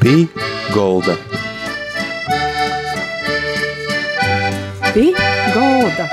[0.00, 0.22] Pī
[0.72, 1.12] Golda.
[4.94, 5.10] Pī
[5.52, 6.06] Golda.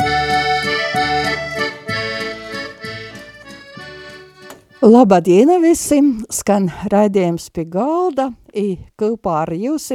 [4.83, 6.09] Labadiena visiem!
[6.27, 8.27] Skan raidījums pie galda.
[8.51, 9.87] I kopā ar jums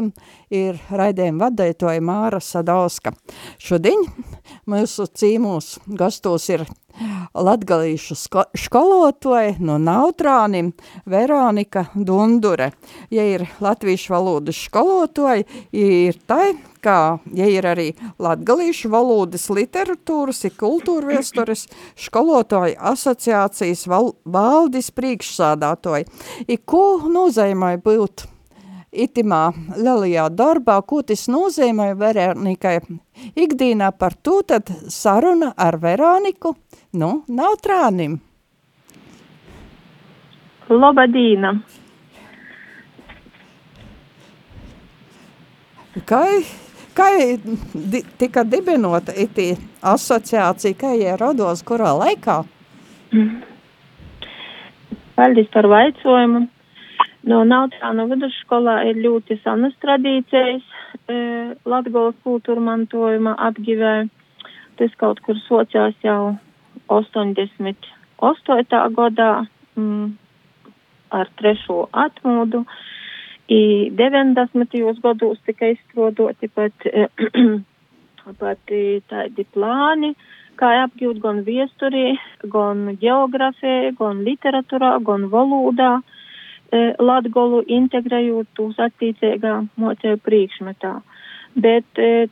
[0.49, 3.13] ir raidījuma vadītāja Māra Sadauska.
[3.61, 4.09] Šodien
[4.65, 6.65] mūsu cīmūs gastos ir
[7.35, 8.17] latgalīšu
[8.59, 10.73] skolotoja no Nautrānim
[11.09, 12.73] Veronika Dundure.
[13.11, 17.89] Ja ir latviešu valodas skolotoja, ir tai, kā, ja ir arī
[18.23, 26.07] latgalīšu valodas literatūras, ir kultūra vēstures skolotoja asociācijas val, valdes priekšsādātoja.
[26.49, 28.27] I ko nozīmē būt
[28.93, 29.43] itimā
[29.77, 32.79] lielajā darbā, ko tas nozīmē Veronikai
[33.37, 36.55] ikdīnā par to, tad saruna ar Veroniku,
[37.01, 38.21] nu, nav trānim.
[40.69, 41.57] Labadīna!
[46.09, 46.23] Kā,
[46.97, 47.09] kā
[47.75, 49.51] di, tika dibinota itī
[49.85, 52.39] asociācija, kā jie rados kurā laikā?
[55.19, 56.47] Paldies par vaicojumu.
[57.23, 60.63] No Nautāna vidusskolā ir ļoti senas tradīcijas
[61.07, 61.17] e,
[61.71, 64.09] Latgolas kultūra mantojuma apgivē.
[64.81, 66.35] Tas kaut kur sociās jau
[66.91, 68.81] 88.
[68.97, 69.29] gadā
[69.79, 70.09] mm,
[71.15, 72.65] ar trešo atmodu.
[73.47, 74.75] I 90.
[75.05, 76.75] gados tika izstrādoti pat,
[78.41, 78.59] pat
[79.13, 80.11] tādi plāni,
[80.59, 82.19] kā apgūt gan viesturī,
[82.51, 85.93] gan geografijā, gan literatūrā, gan valodā.
[86.03, 86.22] E,
[86.73, 91.05] Latgolu integrējot uz attīcīgā mocēju priekšmetā.
[91.53, 91.85] Bet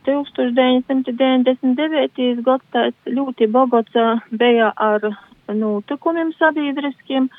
[0.09, 2.41] 1999.
[2.47, 3.93] gads ļoti bogots
[4.33, 5.05] bija ar
[5.53, 7.29] notikumiem sabiedriskiem.
[7.29, 7.31] E,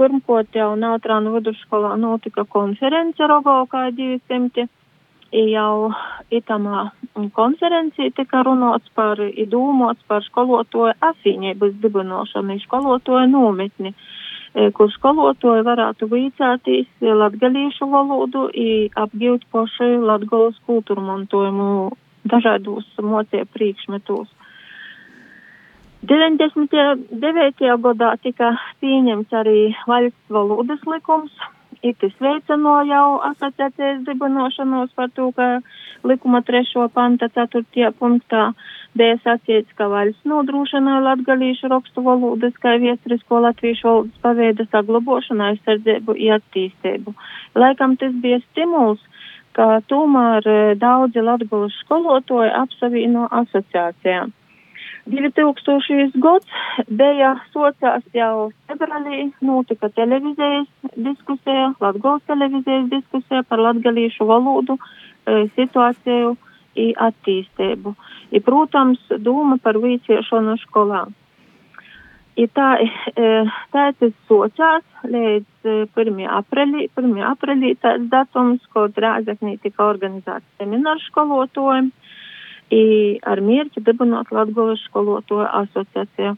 [0.00, 4.66] pirmkārt jau Nautrānu vidusskolā notika konference Rogovkā 200.
[5.52, 5.92] Jau
[6.32, 6.90] itamā
[7.36, 13.92] konferencija tika runāts par, idūmots par skolotoju afīņības dibinošanu, skolotoju nometni.
[13.92, 14.17] E,
[14.74, 16.88] kur skolotoji varētu līdzētīs
[17.22, 21.68] latgalīšu valodu i apgilt poši latgolas kultūru mantojumu
[22.28, 24.28] dažādos mocie priekšmetos.
[26.08, 27.70] 99.
[27.84, 29.60] gadā tika pieņemts arī
[29.90, 31.32] valsts valodas likums,
[31.82, 35.60] Itis veicino jau asociācijas dibinošanos par to, ka
[36.10, 36.88] likuma 3.
[36.90, 37.92] panta 4.
[38.00, 38.48] punktā
[38.96, 46.16] bija sacīts, ka valsts nodrošina latgalīšu rakstu valodas, kā viesturisko latviešu valodas paveida saglabošanu, aizsardzību
[46.16, 47.14] un attīstību.
[47.58, 49.02] Laikam tas bija stimuls,
[49.52, 54.34] ka tomēr eh, daudzi latgalu skolotoji apsavīno asociācijām.
[55.08, 56.20] 2000.
[56.20, 56.46] gads
[57.00, 66.34] bija sociās jau februārī, notika televīzijas diskusija, Latgals televīzijas diskusija par latgalīšu valodu, e, situāciju
[66.76, 67.94] un attīstību.
[68.30, 71.06] I, protams, doma par vīciešanu skolā.
[72.38, 73.30] I tā, e,
[73.74, 76.20] tā tas sociās līdz 1.
[76.22, 77.16] E, aprīlī, 1.
[77.32, 81.90] aprīlī tāds datums, kad Rāzaknī tika organizēts seminārs skolotājiem
[83.24, 86.36] ar mērķi dibināt Latgolas skolotoju asociāciju.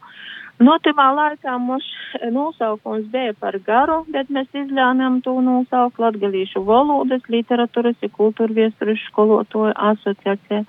[0.61, 1.85] Notimā laikā mums
[2.29, 9.01] nosaukums bija par garu, bet mēs izlēmām to nosaukt Latgalīšu valodas, literatūras un kultūra viesturis
[9.07, 10.61] skolotoju asociācija.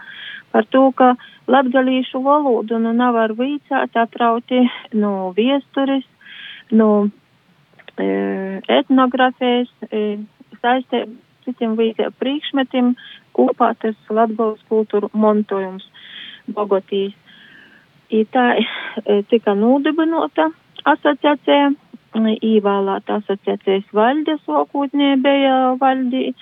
[0.53, 1.13] Par to, ka
[1.53, 4.63] Latgalīšu valodu nu nav ar vīcāt atrauti
[4.97, 6.07] no viesturis,
[6.73, 6.89] no
[8.01, 8.09] e,
[8.81, 10.23] etnografijas, e,
[10.63, 11.05] saistē
[11.45, 12.95] citiem vīzē priekšmetiem,
[13.37, 15.85] kopā tas Latgolas kultūru montojums
[16.49, 17.17] Bogotīs.
[18.13, 20.51] I tā e, tika nodibinota
[20.85, 21.73] asociācija,
[22.45, 26.33] īvēlēta asociācijas valde sokūtnē bija valdī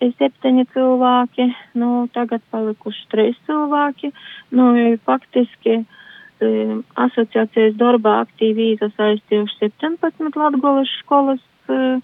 [0.00, 4.12] septiņi cilvēki, nu tagad palikuši trīs cilvēki,
[4.56, 12.00] nu faktiski um, asociācijas darbā aktīvi iesaistījuši 17 Latgolas skolas uh,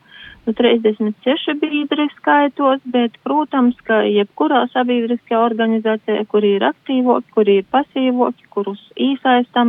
[0.46, 7.64] nu, 36 biedri skaitos, bet, protams, ka jebkurā sabiedriskajā organizācijā, kur ir aktīvoki, kur ir
[7.72, 9.68] pasīvoki, kurus īsaistam,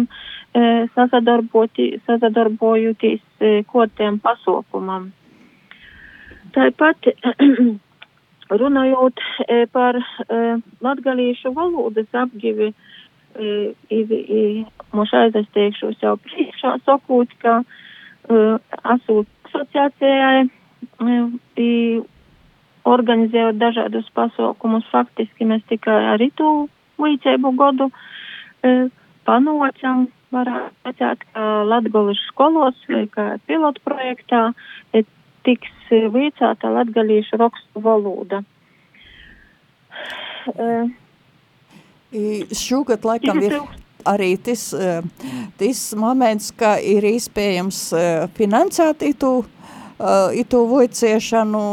[0.54, 5.04] e, sasadarbojoties e, kotiem pasaukumam.
[6.56, 6.98] Tāpat
[8.62, 10.02] runājot e, par e,
[10.86, 12.70] latgalīšu valodas apgivi,
[13.38, 13.74] e,
[14.94, 17.66] mums aizesteikšos jau priekšā sakot, ka e,
[18.96, 20.50] asūt asociācijai
[22.88, 24.86] organizējot dažādus pasaukumus.
[24.92, 26.68] Faktiski mēs tikai ar itu
[27.02, 27.90] līdzību godu
[28.64, 28.90] e,
[29.28, 34.52] panocam, varētu teikt, ka Latgolas skolos vai kā pilotu projektā
[34.92, 35.04] e,
[35.48, 38.44] tiks vicēta latgalīšu rakstu valoda.
[40.48, 40.88] Uh,
[42.56, 43.58] Šogad laikam ir
[44.08, 44.70] arī tas,
[45.60, 47.82] tas moments, ka ir iespējams
[48.38, 49.32] finansēt itu,
[50.38, 51.64] itu vojciešanu,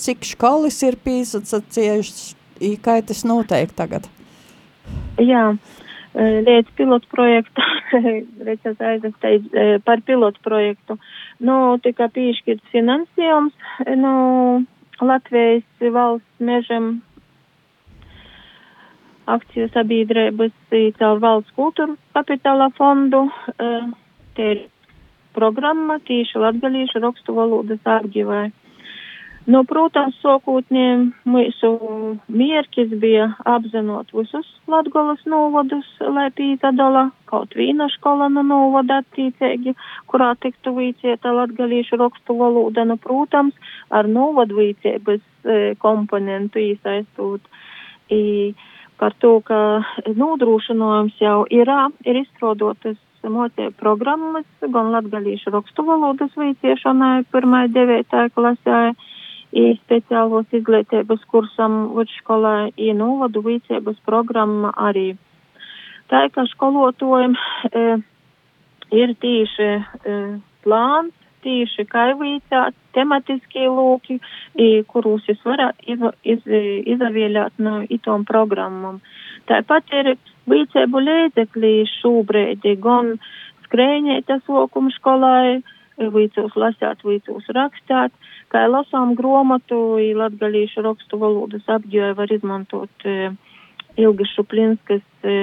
[0.00, 2.36] cik školas ir pīsacieši,
[2.80, 4.06] kā tas noteikti tagad?
[5.20, 5.56] Jā,
[6.16, 7.64] līdz pilotu projektu,
[8.48, 10.96] redzēt aizvestēji par pilotu projektu,
[11.40, 13.52] nu, tika piešķirts finansējums,
[14.00, 14.14] nu,
[14.96, 17.02] Latvijas valsts mežam
[19.28, 20.54] akciju sabiedrības
[20.96, 23.26] caur valsts kultūras kapitāla fondu.
[24.36, 24.62] Te ir
[25.36, 28.46] programma tīši latgalīšu rakstu valodas apģivai.
[29.46, 31.68] Nu, protams, sokūtniem mūsu
[32.26, 39.76] mierķis bija apzinot visus Latgolas novadus, lai pītadala kaut vīna škola no novada attīcīgi,
[40.10, 43.54] kurā tiktu vīcieta latgalīšu rakstu valoda, nu, protams,
[43.94, 47.46] ar novadu vīciebas e, komponentu īsaistot.
[48.10, 48.50] I,
[48.98, 49.60] par to, ka
[50.10, 51.70] nodrošinājums jau ir,
[52.02, 52.98] ir izstrādotas
[53.32, 58.80] mocēju programmas, gan latgalīšu rakstu valodas veiciešanai pirmai devītāja klasē,
[59.56, 65.14] i speciālos izglītības kursam vidškolē, i novadu veicības programma arī.
[66.10, 67.84] Tā kā skolotājiem e,
[68.94, 70.18] ir tīši e,
[70.66, 71.14] plāns
[71.46, 74.18] tīši kaivīcāt tematiskie lūki,
[74.90, 76.46] kurus es varu iz, iz,
[76.96, 79.00] izavēlēt no itom programmam.
[79.50, 80.14] Tāpat ir
[80.50, 83.16] vīcēbu līdzekļi šūbrēdi, gan
[83.66, 85.62] skrējņētas lokuma skolai,
[85.96, 88.12] vīcūs lasāt, vīcūs rakstāt,
[88.52, 93.32] kā lasām gromatu, latgalīšu rakstu valodas apģēju var izmantot uh,
[93.96, 95.34] Ilgas Šuplinskas e,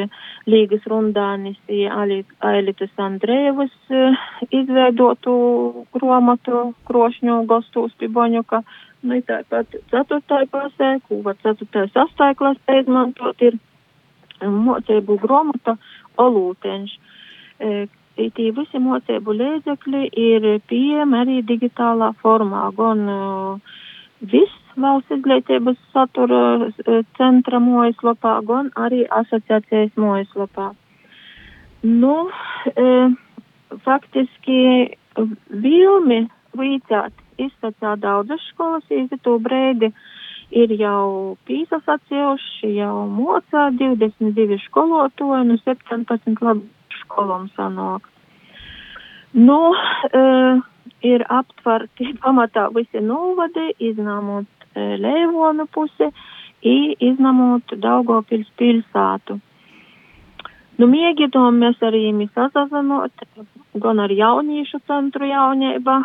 [0.49, 4.03] Līgas rundānis Ailitas Andrējevas e,
[4.59, 5.33] izveidotu
[5.95, 8.61] gromatu krošņu gostūs piboņuka.
[9.03, 13.57] Nu, tāpat ceturtāja klasē, kūva ceturtāja sastāja klasē izmantot ir
[14.51, 15.77] mocēbu gromata
[16.21, 16.95] Olūteņš.
[17.59, 23.71] E, Tī visi mocēbu līdzekļi ir pieejami arī digitālā formā, gan uh,
[24.21, 30.71] viss valsts izglītības satura eh, centra mājaslapā, gan arī asociācijas mājaslapā.
[31.83, 32.29] Nu,
[32.71, 32.85] e,
[33.83, 34.59] faktiski
[35.65, 36.21] vilmi
[36.55, 37.11] vīcāt
[37.43, 39.91] izsacā daudzas skolas, īsti to brēdi
[40.53, 46.67] ir jau pīsas atsevišķi, jau mocā 22 skolotoji, nu 17 labi
[47.01, 48.09] skolom sanāk.
[49.33, 50.23] Nu, e,
[51.09, 56.07] ir aptverti pamatā visi novadi, izņemot Leivonu pusi
[56.65, 56.77] i
[57.09, 59.37] izņemot Daugopils pilsētu.
[60.81, 63.25] Nu, mēģinām mēs arī sazazinot,
[63.77, 65.99] gan ar jauniešu centru jaunība,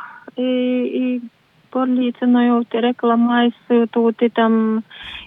[1.75, 3.57] porlīcinojot reklamais
[3.95, 4.83] tūti tam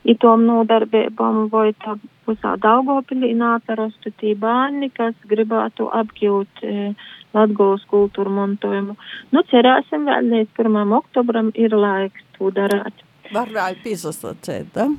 [0.08, 6.92] itom nodarbībām, vai tā pusā Daugopilī nātarostu tī bērni, kas gribētu apgūt e,
[7.36, 8.98] Latgolas kultūru montojumu.
[9.32, 10.98] Nu, cerēsim vēl līdz 1.
[10.98, 13.06] oktobram ir laiks to darāt.
[13.32, 14.90] Varēja pizasacēt, da?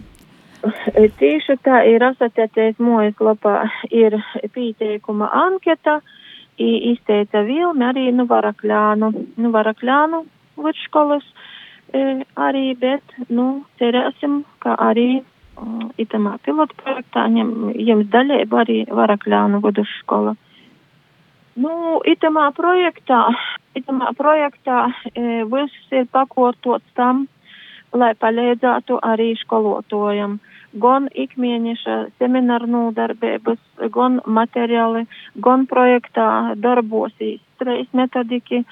[1.18, 3.56] Tieši tā ir asociācijas mājaslapā
[3.90, 4.16] ir
[4.54, 5.98] pieteikuma anketa,
[6.62, 9.08] izteica Vilmi arī nu varakļānu,
[9.42, 10.22] nu varakļānu
[10.56, 11.24] vidškolas
[11.92, 15.22] e, arī, bet, nu, cerēsim, ka arī
[15.56, 20.36] um, itamā pilotu projektā ņem, jums daļēba arī varakļānu vidškola.
[21.62, 23.26] Nu, itamā projektā,
[23.76, 27.26] itamā projektā e, viss ir pakotots tam,
[27.92, 30.38] lai palīdzētu arī skolotājiem.
[30.80, 33.60] Gan ikmēneša semināru nodarbības,
[33.92, 35.04] gan materiāli,
[35.44, 38.62] gan projektā darbosīs trejas metodiki,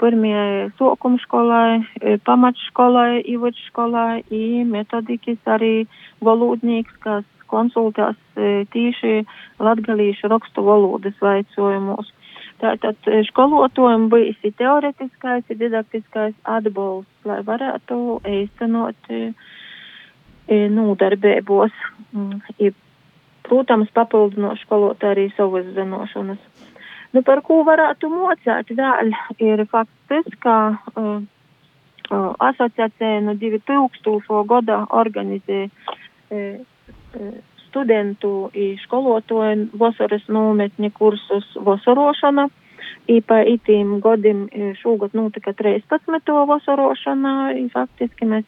[0.00, 5.86] pirmie sokuma skolai, e, pamatškolai, ivačskolai, i metodikis arī
[6.24, 9.24] valodnīgs, kas konsultās e, tīši
[9.62, 12.12] latgalīšu rakstu valodas vaicojumus.
[12.60, 12.96] Tātad
[13.28, 18.00] skolotājiem bija teoretiskais, didaktiskais atbalsts, lai varētu
[18.32, 19.20] īstenot e,
[20.72, 21.74] nodarbībos.
[22.16, 22.40] Mm,
[23.46, 26.40] protams, papildinot skolotāju arī savas zināšanas.
[27.14, 31.20] Nu, par ko varētu mocēt vēl, ir fakts tas, ka uh,
[32.10, 34.42] uh, asociācija no 2000.
[34.50, 36.58] gada organizē uh,
[37.20, 37.36] uh,
[37.68, 42.48] studentu i skolotoju vasaras nometņa kursus vasarošana.
[43.06, 44.46] I pa itīm godim
[44.80, 46.32] šogad notika 13.
[46.48, 48.46] vasarošana, i faktiski mēs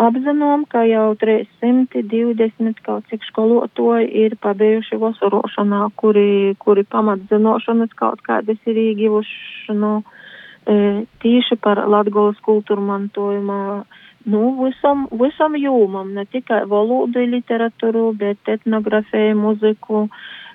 [0.00, 8.60] apzinām, ka jau 320 kaut cik skolotoji ir pabeiguši vasarošanā, kuri, kuri pamatzinošanas kaut kādas
[8.70, 10.00] ir īgivuši, nu,
[11.22, 13.84] tīši par Latgolas kultūru mantojumā,
[14.30, 20.06] nu, visam, visam jūmam, ne tikai valodu literatūru, bet etnografiju, muziku,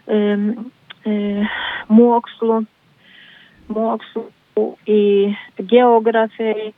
[0.08, 0.22] e,
[1.06, 1.18] e,
[1.90, 2.64] mokslu,
[3.68, 4.26] mokslu,
[4.88, 6.72] i geografiju,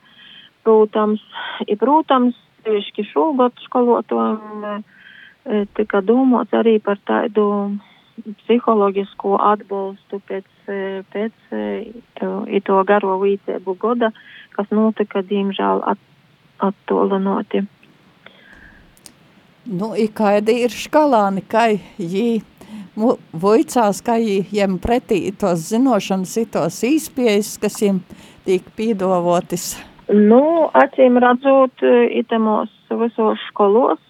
[0.64, 1.22] protams,
[1.68, 2.36] i, protams,
[2.68, 4.84] tieši šogad skolotājiem
[5.76, 7.44] tika domāts arī par tādu
[8.42, 10.46] psiholoģisko atbalstu pēc,
[11.14, 11.56] pēc
[12.66, 14.10] to garo vīcēbu goda,
[14.56, 16.00] kas notika, diemžēl, at,
[16.58, 17.64] attolinoti.
[19.68, 21.68] Nu, i kādi ir škalāni, kā
[22.00, 22.40] jī
[22.96, 28.02] voicās, kā jiem pretī tos zinošanas, tos īspējas, kas jiem
[28.48, 29.76] tiek pīdovotis?
[30.08, 31.82] Nu, acīm redzot,
[32.16, 34.00] itemos visos skolos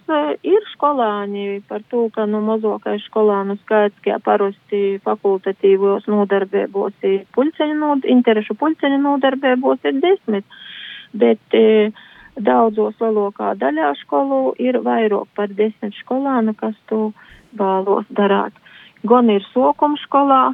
[0.47, 7.75] ir skolāņi par to, ka nu mazākais skolānu skaits, kā parasti fakultatīvos nodarbībos ir puļceņu,
[7.81, 10.47] nod, interešu puļceņu nodarbībos ir desmit,
[11.19, 11.91] bet e,
[12.39, 17.09] daudzos lielākā daļā skolu ir vairāk par desmit skolānu, kas to
[17.59, 18.55] vēlos darāt.
[19.03, 20.45] Gan ir sokuma skolā,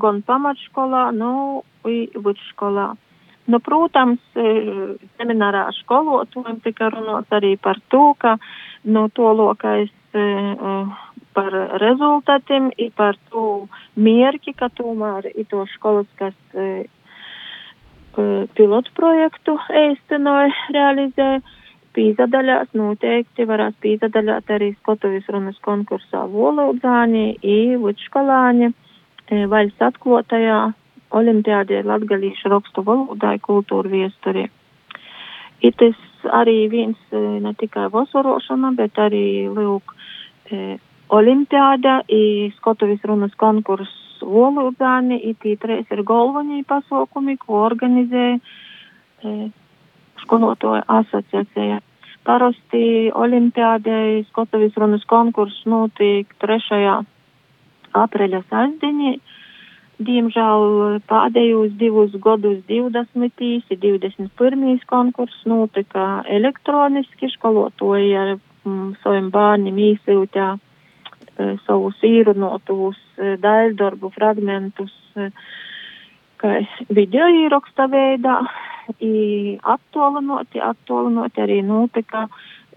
[0.00, 2.88] gan pamatškolā, nu, vidsskolā.
[2.94, 3.07] Nu,
[3.64, 4.48] protams, e,
[5.16, 8.36] seminārā skolotājiem tika runāts arī par to, ka
[8.84, 10.74] nu, to lokais e, e,
[11.36, 16.34] par rezultātiem, i par to mierki, ka tomēr ir to skolas, kas
[18.58, 21.28] pilotu projektu īstenoja, realizē.
[21.94, 28.68] Pīzadaļās noteikti varēs pīzadaļāt arī Skotovijas runas konkursā volodzāņi, i vidškolāņi,
[29.50, 30.60] vaļas atklotajā
[31.14, 34.48] olimpiādē latgalīšu rakstu valodai kultūru viesturi.
[35.64, 35.96] Ir tas
[36.40, 39.94] arī viens e, ne tikai vasorošana, bet arī, lūk,
[40.50, 40.76] e,
[41.14, 43.90] olimpiāda, i Skotovis runas konkurs
[44.22, 49.34] valodzāni, i tī treis ir galvenie pasaukumi, ko organizē e,
[50.24, 51.80] skolotoja asociācija.
[52.28, 56.92] Parasti olimpiādē Skotovis runas konkurs notiek 3.
[57.96, 59.16] apreļa sasdienī
[59.98, 63.16] Diemžēl pēdējos divus gadus 20.
[63.18, 64.76] un 21.
[64.86, 74.94] konkurss notika elektroniski, skolotoji ar mm, saviem bērniem īsūtā e, savus īrunotus e, daļdarbu fragmentus,
[75.18, 75.32] e,
[76.38, 76.54] kā
[76.94, 78.38] video īraksta veidā,
[79.02, 82.28] i attolinoti, attolinoti arī notika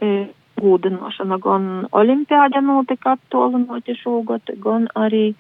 [0.02, 0.26] e,
[0.58, 5.36] gūdinošana, gan olimpiāda notika attolinoti šogad, gan arī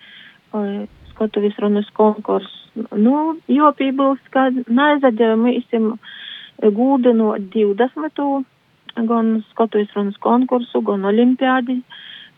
[1.21, 2.49] e, Skotuvijas runas konkurss.
[2.75, 5.91] Nu, jo piebilst, ka nezaģēmīsim
[6.73, 8.45] gūda no 20.
[9.05, 11.81] gan Skotuvijas runas konkursu, gan olimpiādi,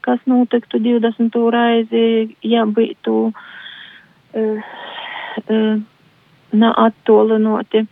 [0.01, 1.37] kas notiktu 20.
[1.55, 4.71] reizi, ja būtu uh,
[5.47, 5.81] uh,
[6.51, 7.85] neattolinoti.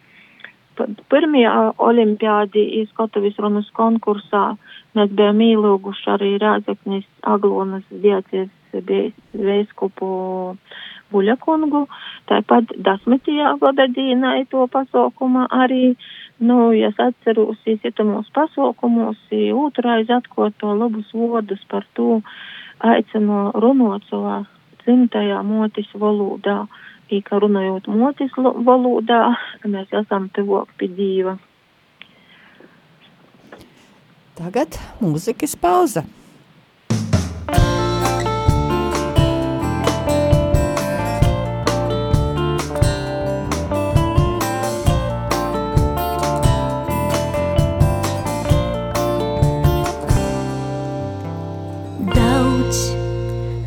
[1.13, 4.57] Pirmajā olimpiādi Skotuvijas runas konkursā
[4.97, 7.87] mēs bijām ielūguši arī Rāzaknis Aglonas
[8.73, 10.07] diacies veiskupu
[11.11, 11.85] Buļakungu,
[12.29, 15.97] tāpat desmitajā gada dīnai to pasaukumā arī,
[16.39, 19.19] nu, ja atceros, ietamos pasaukumos,
[19.65, 22.21] otrais atkot to labus vodus par to,
[22.79, 24.41] aicinu runot savā
[24.85, 26.65] dzimtajā motis valodā,
[27.11, 29.21] i ka runājot motis valodā,
[29.67, 31.35] mēs esam tuvāk pie Dīva.
[34.39, 36.07] Tagad mūzikas pauza.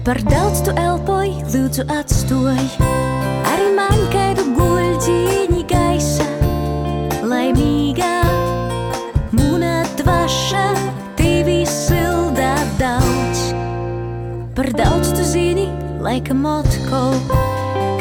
[0.05, 2.59] Par daudz tu elpoji, lūdzu atstoj.
[3.49, 6.27] Arī man kādu guļķīņi gaisa
[7.25, 8.11] Laimīgā
[9.33, 10.67] Mūna dvaša
[11.17, 13.47] Tevi sildā daudz.
[14.53, 15.71] Par daudz tu zini,
[16.05, 17.17] laikam atkal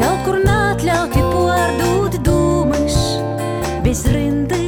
[0.01, 2.99] Kaut kur nātļauti pārdūt dūmas
[3.87, 4.62] Bez rindas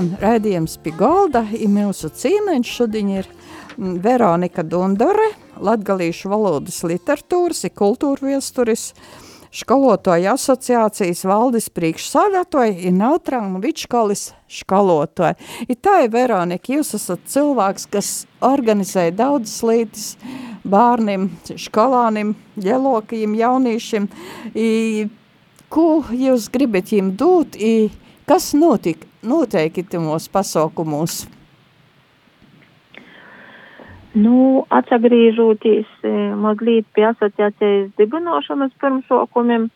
[0.00, 5.26] Skan raidījums pie golda, i mūsu cīmeņš šodien ir mm, Veronika Dundore,
[5.60, 8.86] latgalīšu valodas literatūras, i kultūra viesturis,
[9.52, 15.36] skolotoja asociācijas valdes priekšsādātoja ir Nautrāna Vičkolis skolotoja.
[15.68, 20.10] I tā ir Veronika, jūs esat cilvēks, kas organizē daudzas lietas
[20.64, 21.28] bērniem,
[21.60, 24.08] skolānim, ģelokajiem, jauniešiem.
[24.56, 24.70] I,
[25.68, 27.90] ko jūs gribat viņiem dot, i,
[28.30, 31.24] kas notik, noteikti mūsu pasaukumos?
[34.14, 39.68] Nu, atsagrīžoties e, mazliet pie asociācijas dibinošanas pirmsokumiem,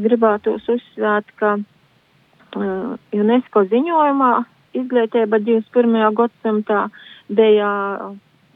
[0.00, 4.32] gribētu uzsvērt, ka uh, UNESCO ziņojumā
[4.76, 5.98] izglītība 21.
[6.16, 6.86] gadsimtā
[7.28, 7.72] bija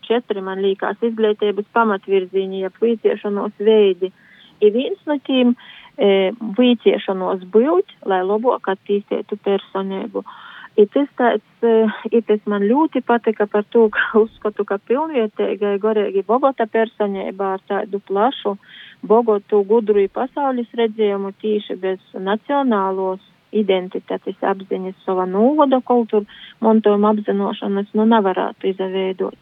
[0.06, 4.12] četri, man liekas, izglītības pamatvirziņi, ja vīciešanos veidi.
[4.64, 5.52] Ir viens no tiem
[5.96, 10.20] vīciešanos būt, lai labāk attīstītu personību.
[10.20, 10.42] Uh,
[10.76, 11.66] Ir tas tāds,
[12.12, 17.64] ir tas man ļoti patika par to, ka uzskatu, ka pilnvietēgai gorēgi Bogota personībā ar
[17.68, 18.56] tādu plašu
[19.06, 23.24] Bogotu gudru pasaules redzējumu tīši bez nacionālos
[23.56, 26.28] identitātes apziņas, sava nūvoda kultūra,
[26.60, 29.36] montojuma apzinošanas, nu nevarētu izveidot.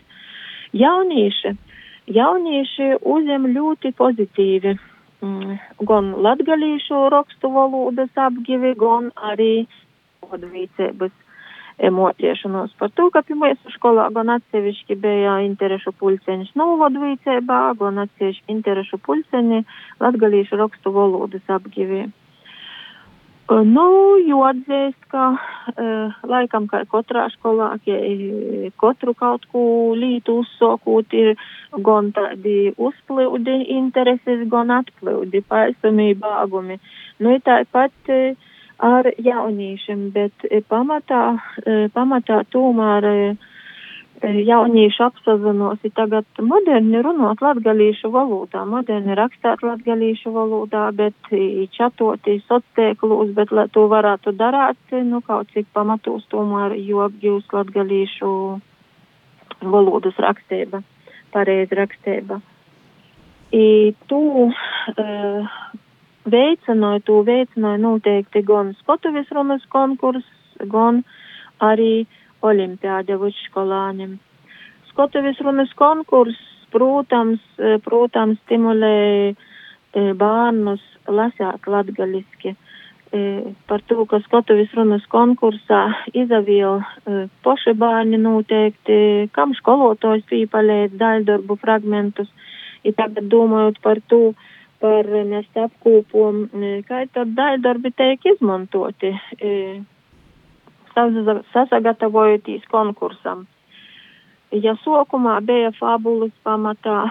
[0.75, 1.55] Jaunieši,
[2.15, 4.94] jaunieši uzņem ļoti pozitīvi mm,
[5.91, 9.67] gan latgalīšu rakstu valodas apgivi, gan arī
[10.31, 11.13] vadvīcības
[11.91, 18.55] mociešanos par to, ka pie mūsu skolā gan atsevišķi bija interešu pulceņš novadvīcībā, gan atsevišķi
[18.55, 19.65] interešu pulceņi
[20.01, 22.07] latgalīšu rakstu valodas apgivī.
[23.45, 23.87] Nu,
[24.25, 27.99] jo atzīst, ka uh, laikam, kā katrā skolā, ja
[28.81, 29.65] katru kaut ko
[29.99, 31.37] lītu uzsokūt, ir
[31.85, 36.81] gan tādi uzplūdi intereses, gan atplūdi, paisumība, bāgumi.
[37.21, 41.25] Nu, ir tāpat uh, ar jauniešiem, bet e, pamatā,
[41.63, 43.19] e, pamatā tomēr e,
[44.23, 51.15] jaunieši apsazinosi tagad moderni runāt latgalīšu valodā, moderni rakstāt latgalīšu valodā, bet
[51.77, 58.33] čatoti sociēklūs, bet lai to varētu darāt, nu kaut cik pamatos tomēr, jo apgūst latgalīšu
[59.63, 60.83] valodas rakstība,
[61.33, 62.41] pareizi rakstība.
[63.55, 65.55] I tu, uh,
[66.27, 70.27] veicināja, to veicināja noteikti gan Skotuvis runas konkurss,
[70.71, 71.03] gan
[71.63, 72.07] arī
[72.45, 74.19] olimpiāda vidsskolāņiem.
[74.91, 76.39] Skotuvis runas konkurss,
[76.75, 78.99] protams, e, protams, stimulē
[79.33, 79.35] e,
[80.21, 82.55] bērnus lasāt latgaliski.
[83.15, 83.21] E,
[83.71, 85.83] par to, ka Skotuvis runas konkursā
[86.15, 86.83] izaviel
[87.47, 88.99] poši bērni noteikti,
[89.37, 92.31] kam skolotājs pīpaļēt daļdarbu fragmentus,
[92.85, 94.35] ir tagad domājot par to,
[94.83, 96.43] par mēs apkūpom,
[96.89, 99.15] kā tad daļdarbi tiek izmantoti,
[100.95, 103.47] sasagatavojoties konkursam.
[104.55, 107.09] Ja sokumā bija fabulas pamatā,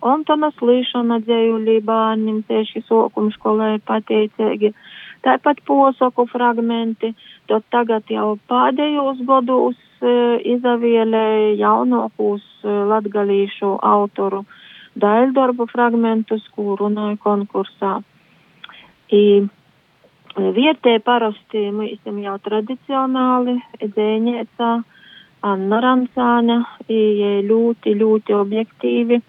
[0.00, 4.72] Antonas līšana dzējulī bērniem tieši sokuma skolē pateicīgi,
[5.26, 7.12] tāpat posaku fragmenti,
[7.52, 10.14] tad tagad jau pēdējos gados e,
[10.54, 11.26] izavielē
[11.60, 14.46] jaunākos e, latgalīšu autoru
[15.00, 17.98] daļdarbu fragmentus, ko runāju konkursā.
[19.12, 19.44] I,
[20.36, 24.70] vietē parasti mēs jau tradicionāli dzēņēcā
[25.50, 29.20] Anna Ransāne, i ļoti, ļoti objektīvi,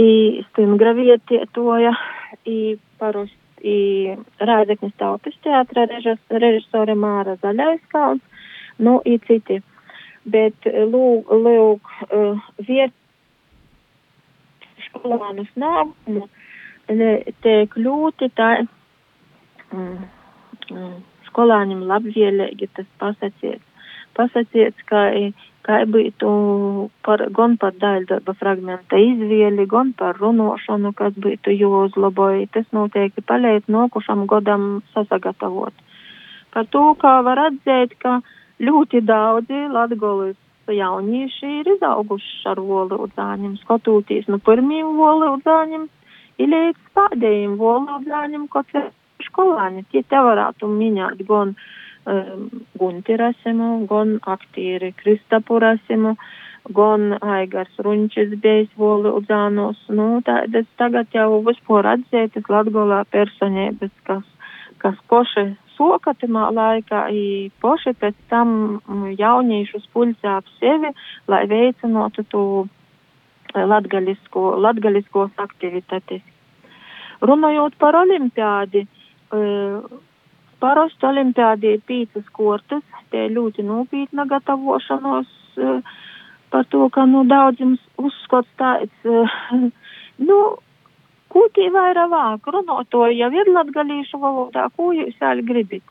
[0.00, 0.10] i
[0.48, 1.92] stingra vietietoja,
[2.48, 8.22] i parasti i Rēzeknis tautas teātra režisore Māra Zaļaiskalns,
[8.78, 9.62] nu, i citi.
[10.26, 11.92] Bet lūk, lūk,
[12.66, 12.92] viet,
[14.88, 16.26] skolānus nākumu
[17.42, 19.96] tiek ļoti tā mm,
[21.28, 23.64] skolāņiem labvēlīgi tas pasacīts.
[24.16, 25.02] Pasacīts, ka,
[25.66, 26.28] ka būtu
[27.04, 32.48] par, gan par daļdarba fragmenta izvēli, gan par runošanu, kas būtu jāuzlaboja.
[32.54, 35.76] Tas noteikti paliek nokušam godam sasagatavot.
[36.56, 38.22] Par to, kā var atzēt, ka
[38.64, 40.38] ļoti daudzi latgolis
[40.72, 45.84] jaunieši ir izauguši ar valodzāņiem, skatoties no pirmiem valodzāņiem,
[46.40, 48.86] ir līdz pēdējiem valodzāņiem, kaut kā
[49.30, 49.84] skolāņi.
[49.92, 56.16] Tie te varētu minēt gan um, Gunti Rasimu, gan aktieri Kristapu Rasimu,
[56.76, 59.78] gan Aigars Runčis bijis valodzānos.
[59.88, 64.26] Nu, tādas tagad jau vispār atzētas Latgolā personības, kas,
[64.82, 67.06] kas poši sokatamā laikā
[67.60, 70.92] poši pēc tam mm, jauniešus pulcē ap sevi,
[71.28, 76.24] lai veicinātu to eh, latgalisko, latgaliskos aktivitātes.
[77.24, 78.84] Runājot par olimpiādi,
[80.62, 85.32] parasti olimpiādi ir pīcas kortas, tie ļoti nopietna gatavošanos
[86.50, 89.10] par to, ka, nu, daudz jums uzskats tāds,
[90.28, 90.38] nu,
[91.36, 92.46] Ko tie vairāk vāk?
[92.54, 95.82] Runotoji jau ir latgalīšu valodā, ko jūs vēl gribit?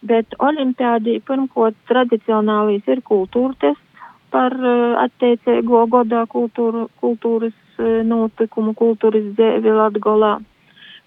[0.00, 4.56] Bet olimpiādī pirmkot tradicionālīs ir kultūra tests par
[5.02, 10.32] attiecīgo godā kultūru, kultūras notikumu, kultūras dzēvi Latgolā,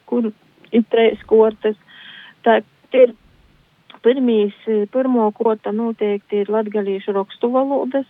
[0.05, 0.29] kur
[0.77, 1.77] ir treis kortes.
[2.45, 2.59] Tā
[2.93, 3.15] ir
[4.05, 4.55] pirmīs,
[4.93, 8.07] pirmo kota noteikti ir latgalīšu rakstu valodas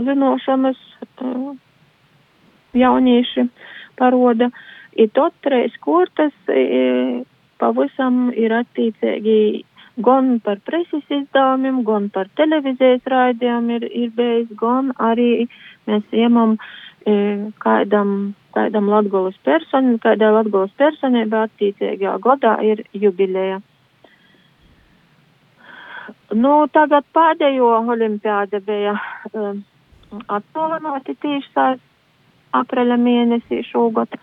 [0.00, 0.78] zinošanas
[1.22, 1.52] uh,
[2.74, 3.46] jaunieši
[3.98, 4.50] paroda.
[4.98, 7.22] Ir tot treis kortas e,
[7.62, 9.64] pavisam ir attīcīgi
[10.02, 15.46] gan par preses izdevumiem, gan par televīzijas raidījumiem ir, ir bijis, gan arī
[15.86, 16.58] mēs iemam e,
[17.04, 23.60] kādam, kādam Latgolas personu, kādai Latgolas personībai attīcīgajā godā ir jubileja.
[26.30, 28.94] Nu, tagad pēdējo olimpiāda bija
[29.32, 29.62] um,
[30.28, 31.80] attālināti tieši
[32.54, 34.14] apreļa mēnesī šogad.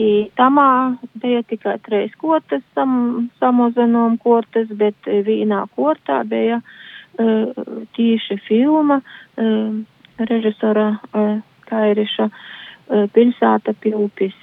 [0.00, 7.64] I tamā bija tikai treis kortes sam, samazinām kortes, bet vienā kortā bija uh,
[7.96, 9.74] tīši filma uh,
[10.16, 11.40] režisora uh,
[11.72, 14.36] Kairiša uh, pilsēta Pilpis.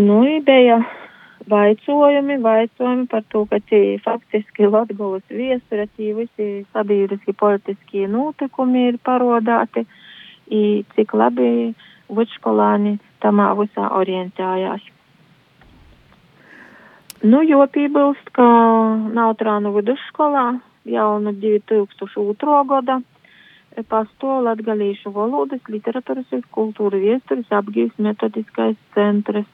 [0.00, 0.80] Nu, bija
[1.52, 8.98] vaicojumi, vaicojumi par to, ka tie faktiski Latgulas viestura, tie visi sabiedriski politiskie notikumi ir
[9.04, 9.84] parodāti.
[10.52, 11.72] I cik labi
[12.08, 14.82] vidusskolāni tamā visā orientējās.
[17.22, 18.44] Nu, jo piebilst, ka
[19.14, 20.46] Nautrānu vidusskolā
[20.90, 22.58] jau no 2002.
[22.68, 22.98] gada
[23.88, 29.48] pasto latgalīšu valodas, literatūras un kultūra viesturis apgīs metodiskais centrs.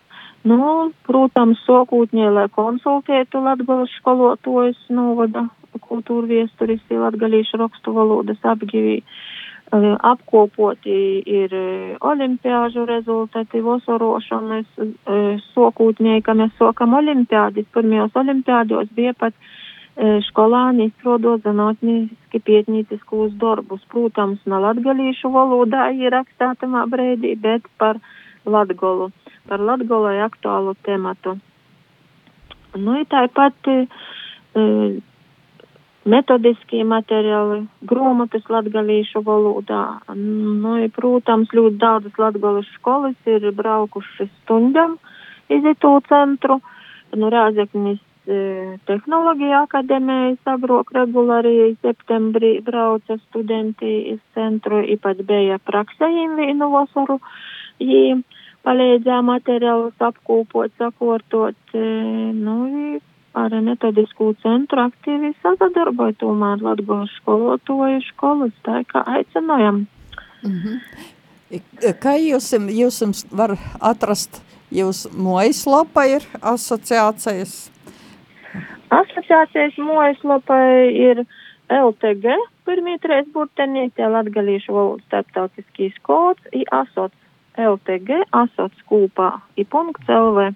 [0.46, 5.48] Nu, protams, sokūtņē, lai konsultētu latgalas skolotājus novada
[5.82, 9.02] kultūra viesturis, latgalīšu rakstu valodas apgīvī.
[9.68, 10.94] Apkopoti
[11.28, 11.52] ir
[12.00, 14.78] olimpiāžu rezultāti, vasorošanas
[15.52, 17.68] sokūtņēji, ka mēs sokam olimpiādis.
[17.74, 19.36] Pirmajos olimpiādos bija pat
[20.28, 23.82] skolāni izstrādot zinātniski pietnīciskos darbus.
[23.90, 27.98] Protams, ne latgalīšu valodā ir rakstātamā brēdī, bet par
[28.46, 29.10] latgolu,
[29.50, 31.38] par latgolai aktuālu tematu.
[32.78, 33.70] Nu, tāpat
[36.08, 39.82] metodiskie materiāli, grāmatas latgalīšu valodā.
[40.14, 44.98] Nu, ja, protams, ļoti daudzas latgalīšu skolas ir braukuši stundam
[45.52, 46.60] iz itu centru.
[47.16, 48.07] Nu, Rāzeknis e,
[48.88, 57.18] tehnoloģija akadēmija sabrok regulāri septembrī brauca studenti iz centru, ipat bija praksējiem vienu vasaru.
[57.80, 58.18] Jī
[58.66, 61.56] palīdzēja materiālus apkūpot, sakortot.
[61.72, 61.84] E,
[62.36, 62.98] nu,
[63.38, 69.86] ar metodisku centru aktīvi sadarboja tomēr Latgolas skolotoju skolas, tā kā aicinājam.
[70.42, 70.80] Mm -hmm.
[72.02, 77.70] Kā jūs, jūs var atrast, jūs mājaslapa ir asociācijas?
[78.88, 80.56] Asociācijas mājaslapa
[80.88, 81.24] ir
[81.68, 87.16] LTG, pirmie trīs burteni, tie latgalīšu valodas starptautiskīs kods, i asots
[87.58, 90.48] LTG, asots kūpā, i punkts LV.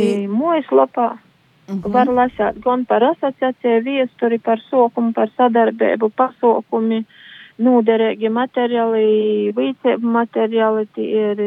[0.00, 0.06] I...
[0.30, 1.18] Mājaslapā uh
[1.68, 1.92] -huh.
[1.92, 7.04] var lasīt gan par asociāciju viesturi, par sokumu, par sadarbību, pasaukumi,
[7.58, 11.44] noderīgi materiāli, līdzību materiāli, ir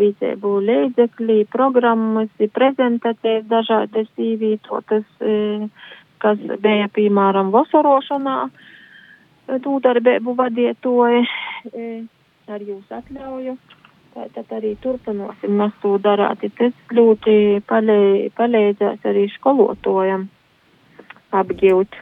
[0.00, 5.06] līdzību līdzekļi, programmas, prezentācijas dažādas īvītotas,
[6.24, 8.36] kas bija, piemēram, vasorošanā,
[9.48, 11.24] nodarbību vadietoji,
[12.48, 13.56] ar jūs atļauju.
[14.14, 16.44] Tad arī turpināsim mēs to darāt.
[16.58, 20.28] Tas ļoti palīdzēs arī skolotājiem
[21.34, 21.98] apgūt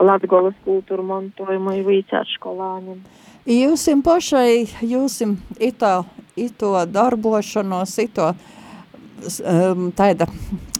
[0.00, 3.00] Latgolas kultūru mantojumu vīcāt skolāņiem.
[3.48, 5.92] Jūsim pašai, jūsim ito,
[6.36, 8.26] ito darbošanos, ito
[9.40, 10.26] um, tāda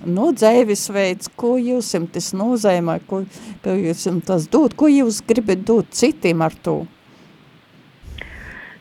[0.05, 3.23] nu, dzēvis veids, ko jūsim tas nozīmē, ko,
[3.65, 6.83] ko jūsim tas dod, ko jūs gribat dot citiem ar to?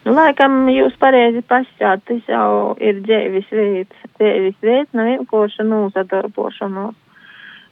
[0.03, 4.07] Nu, laikam jūs pareizi pasakāt, tas jau ir dzēvis veids.
[4.17, 6.95] Dzēvis veids nav vienkārši nozadarbošanos.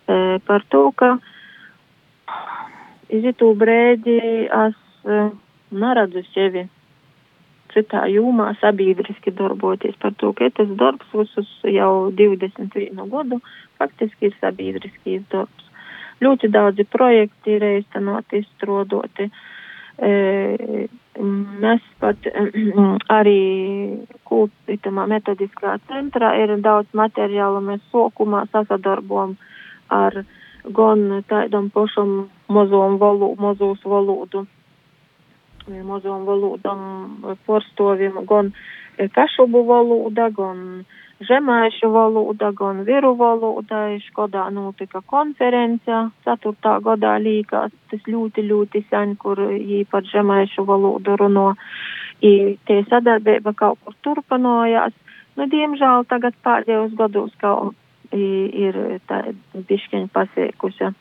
[0.08, 1.16] E, par to, ka
[3.12, 5.20] izitū brēdi es e,
[5.72, 6.68] neredzu sevi
[7.74, 13.42] citā jūmā sabiedriski darboties par to, ka tas darbs visus jau 21 gadu
[13.78, 15.66] faktiski ir sabiedriskīs darbs.
[16.24, 19.28] Ļoti daudzi projekti ir īstenoti, izstrādoti.
[19.98, 22.28] E, Mēs pat
[23.20, 23.40] arī
[24.30, 29.34] kultītamā metodiskā centrā ir daudz materiālu, mēs sokumā sasadarbojam
[29.90, 30.22] ar
[30.78, 33.82] gan tādam pašam mazom valodu, mazos
[35.68, 36.82] valodu mazom valodam
[37.46, 38.52] porstovim, gan
[39.14, 40.86] kašubu valoda, gan
[41.20, 43.82] žemaišu valoda, gan viru valoda.
[44.06, 46.76] Škodā notika konference 4.
[46.88, 51.50] gadā līkās, tas ļoti, ļoti sen, kur jī par žemaišu valodu runo.
[52.22, 54.96] I tie sadarbība kaut kur turpinājās.
[55.36, 57.76] Nu, diemžēl tagad pēdējos gados kaut
[58.16, 59.20] ir tā
[59.54, 60.96] bišķiņa pasiekusi.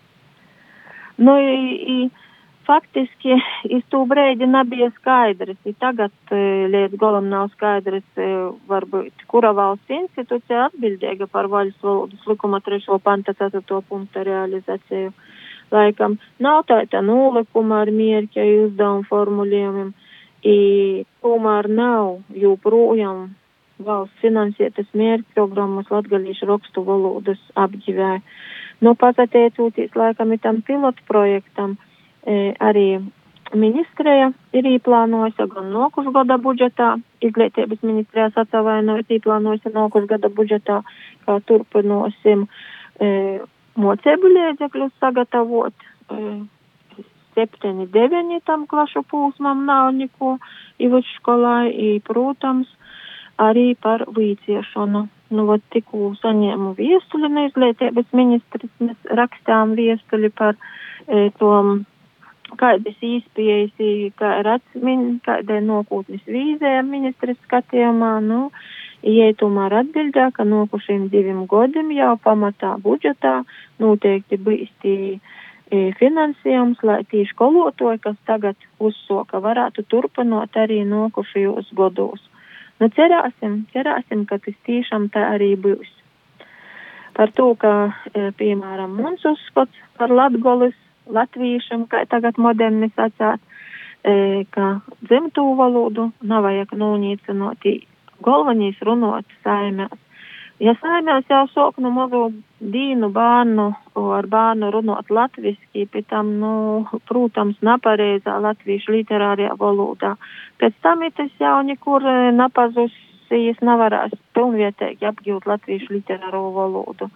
[1.16, 2.25] Nu, i, i,
[2.66, 3.36] faktiski
[3.76, 5.58] iz tū brēdi nebija skaidrs.
[5.64, 6.40] I tagad e,
[6.72, 8.28] līdz galam nav skaidrs, e,
[8.70, 12.98] varbūt, kura valsts institūcija atbildīga par vaļas valodas likuma 3.
[13.04, 13.80] panta 4.
[13.88, 15.14] punkta realizāciju.
[15.74, 19.88] Laikam nav tāda nolikuma ar mierķa uzdevumu formulējumiem,
[21.26, 23.24] tomēr nav joprojām
[23.82, 28.20] valsts finansētas mērķa programmas latgalīšu rakstu valodas apģivēja.
[28.84, 31.76] Nu, pateicoties laikam ir tam pilotu projektam,
[32.26, 32.88] arī
[33.54, 40.80] ministrija ir īplānojusi gan nokušu gada budžetā, izglītības ministrijā sacavainojot īplānojusi nokušu gada budžetā,
[41.26, 42.46] kā turpinosim
[42.98, 43.38] e,
[43.78, 45.74] mocēbu liedzekļus sagatavot.
[46.10, 46.22] E,
[47.36, 50.38] 7, 9 tam klašu pūsmam nav neko,
[50.80, 52.70] īpaši skolai, i, protams,
[53.36, 55.02] arī par vīciešanu.
[55.36, 61.50] Nu, vat tikko saņēmu viestuļu no izglītības ministrs, mēs rakstām viestuļi par e, to,
[62.54, 63.76] kādas īspējas,
[64.18, 68.50] kā ir atmin, kādai nokūtnes vīzē ministrs skatījumā, nu,
[69.06, 73.42] Ieja tomēr atbildē, ka nokušiem diviem gadiem jau pamatā budžetā
[73.78, 81.70] noteikti bijis tī e, finansējums, lai tī skolotoji, kas tagad uzsoka, varētu turpinot arī nokušajos
[81.78, 82.24] gados.
[82.80, 85.92] Nu, cerēsim, cerēsim, ka tas tiešām tā arī būs.
[87.16, 87.76] Par to, ka,
[88.10, 90.74] e, piemēram, mums uzskats par latgolis,
[91.12, 93.40] latvīšam, kā tagad moderni sacāt,
[94.04, 97.68] e, ka dzimtū valodu nav vajag nūnīcinot,
[98.24, 100.02] galvenīs runot saimēs.
[100.56, 102.30] Ja saimēs jau sok no mazu
[102.64, 103.66] dīnu bērnu
[104.16, 106.52] ar bērnu runot latviski, pēc tam, nu,
[107.10, 110.14] protams, nepareizā latviešu literārajā valodā.
[110.56, 117.10] Pēc tam ir tas jau nekur nepazusīs, nevarēs pilnvietīgi apgūt latviešu literāro valodu.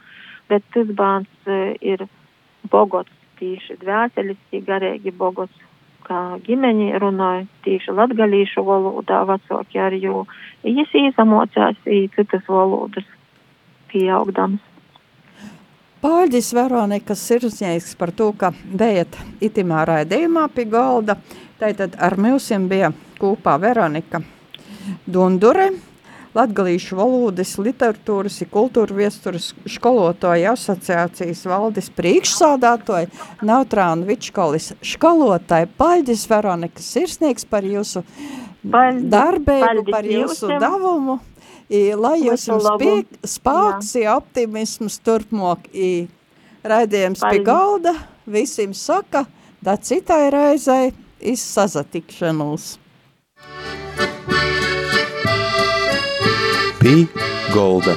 [0.53, 1.48] Bet tas bērns
[1.81, 2.05] ir
[2.68, 5.66] bogots, tīši dvēseliski, garīgi bogots
[6.11, 10.24] kā ģimeņi runāja tieši latgalīšu valodā, vecāki arī, jo
[10.64, 13.07] viņas īsamocās į citas valodas
[13.92, 14.66] pieaugdams.
[16.00, 21.18] Pāļģis Veronika Sirsņēks par to, ka bijat itimā raidījumā pie galda.
[21.61, 22.88] Tātad ar mums bija
[23.20, 24.22] kopā Veronika
[25.05, 25.68] Dundure,
[26.31, 33.09] Latgalīšu valodas, literatūras un kultūra viesturas skolotāja asociācijas valdes priekšsādātoja
[33.43, 34.71] Nautrāna Vičkolis.
[34.93, 38.05] Skolotāja Paļģis Veronika Sirsnieks par jūsu
[38.62, 41.19] darbību, par jūsu davumu.
[41.71, 42.66] I, lai jūs jums
[43.27, 45.66] spēks un optimisms turpmāk.
[45.75, 46.07] I
[46.66, 47.95] raidījums pie galda,
[48.27, 49.25] visiem saka,
[49.62, 52.77] da citai raizai izsazatikšanos.
[56.81, 57.07] Pī
[57.53, 57.93] golda.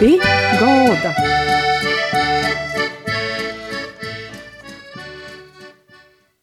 [0.00, 0.18] Pī
[0.58, 1.45] golda.